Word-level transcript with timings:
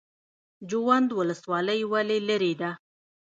جوند 0.69 1.09
ولسوالۍ 1.19 1.81
ولې 1.91 2.17
لیرې 2.27 2.53
ده؟ 2.61 2.71